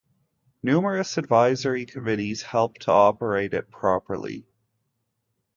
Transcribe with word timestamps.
Numerous 0.63 1.19
advisory 1.19 1.85
committees 1.85 2.41
help 2.41 2.79
to 2.79 2.91
operate 2.91 3.53
it 3.53 3.69
properly. 3.69 4.47